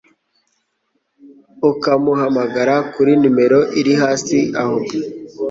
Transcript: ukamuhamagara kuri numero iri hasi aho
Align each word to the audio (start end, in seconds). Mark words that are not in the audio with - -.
ukamuhamagara 1.71 2.75
kuri 2.93 3.11
numero 3.21 3.59
iri 3.79 3.93
hasi 4.01 4.37
aho 4.61 4.77